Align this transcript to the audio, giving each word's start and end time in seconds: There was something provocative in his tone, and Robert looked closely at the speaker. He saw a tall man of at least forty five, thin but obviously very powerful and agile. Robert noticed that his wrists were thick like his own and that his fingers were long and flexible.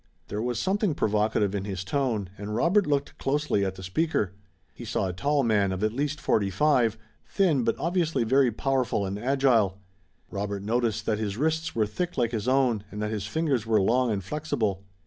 There 0.29 0.41
was 0.41 0.57
something 0.59 0.95
provocative 0.95 1.53
in 1.53 1.65
his 1.65 1.83
tone, 1.83 2.31
and 2.35 2.55
Robert 2.55 2.87
looked 2.87 3.19
closely 3.19 3.63
at 3.63 3.75
the 3.75 3.83
speaker. 3.83 4.33
He 4.73 4.83
saw 4.83 5.07
a 5.07 5.13
tall 5.13 5.43
man 5.43 5.71
of 5.71 5.83
at 5.83 5.93
least 5.93 6.19
forty 6.19 6.49
five, 6.49 6.97
thin 7.27 7.63
but 7.63 7.77
obviously 7.77 8.23
very 8.23 8.51
powerful 8.51 9.05
and 9.05 9.19
agile. 9.19 9.79
Robert 10.31 10.63
noticed 10.63 11.05
that 11.05 11.19
his 11.19 11.37
wrists 11.37 11.75
were 11.75 11.85
thick 11.85 12.17
like 12.17 12.31
his 12.31 12.47
own 12.47 12.83
and 12.89 12.99
that 13.03 13.11
his 13.11 13.27
fingers 13.27 13.67
were 13.67 13.79
long 13.79 14.09
and 14.09 14.23
flexible. 14.23 14.83